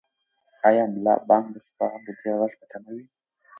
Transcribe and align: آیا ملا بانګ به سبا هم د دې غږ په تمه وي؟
آیا 0.67 0.83
ملا 0.93 1.13
بانګ 1.27 1.45
به 1.53 1.59
سبا 1.65 1.85
هم 1.91 2.01
د 2.07 2.09
دې 2.19 2.31
غږ 2.39 2.51
په 2.59 2.65
تمه 2.71 2.89
وي؟ 2.95 3.05